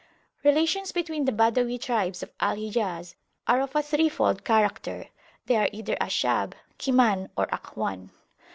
[0.43, 3.13] Relations between the Badawi tribes of Al Hijaz
[3.45, 5.05] are of a threefold character:
[5.45, 8.09] they are either Ashab, Kiman, or Akhwan.